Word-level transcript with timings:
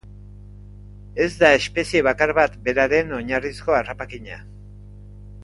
Ez 1.25 1.39
da 1.41 1.51
espezie 1.57 2.01
bakar 2.07 2.33
bat 2.39 2.57
beraren 2.69 3.15
oinarrizko 3.19 3.77
harrapakina. 3.83 4.43